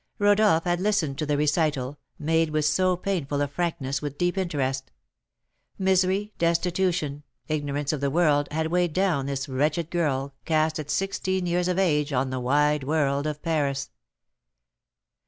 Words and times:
Rodolph 0.17 0.63
had 0.63 0.79
listened 0.79 1.19
to 1.19 1.27
the 1.27 1.37
recital, 1.37 1.99
made 2.17 2.49
with 2.49 2.65
so 2.65 2.97
painful 2.97 3.39
a 3.39 3.47
frankness, 3.47 4.01
with 4.01 4.17
deep 4.17 4.35
interest. 4.35 4.89
Misery, 5.77 6.33
destitution, 6.39 7.21
ignorance 7.47 7.93
of 7.93 8.01
the 8.01 8.09
world, 8.09 8.47
had 8.49 8.65
weighed 8.71 8.93
down 8.93 9.27
this 9.27 9.47
wretched 9.47 9.91
girl, 9.91 10.33
cast 10.43 10.79
at 10.79 10.89
sixteen 10.89 11.45
years 11.45 11.67
of 11.67 11.77
age 11.77 12.11
on 12.13 12.31
the 12.31 12.39
wide 12.39 12.83
world 12.83 13.27
of 13.27 13.43
Paris! 13.43 13.91